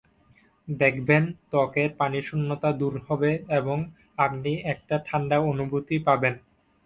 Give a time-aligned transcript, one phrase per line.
[0.67, 3.77] দেখবেন, ত্বকের পানিশূন্যতা দূর হবে এবং
[4.17, 6.33] আপনি একটা ঠান্ডা অনুভূতি পাবেন।